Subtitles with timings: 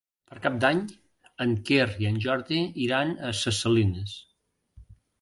[0.29, 0.79] Per Cap d'Any
[1.45, 4.21] en Quer i en Jordi iran a Ses Salines.